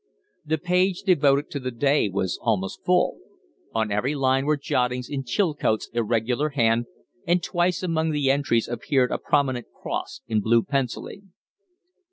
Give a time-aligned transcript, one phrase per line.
[0.43, 3.19] The page devoted to the day was almost full.
[3.75, 6.87] On every other line were jottings in Chilcote's irregular hand,
[7.27, 11.33] and twice among the entries appeared a prominent cross in blue pencilling.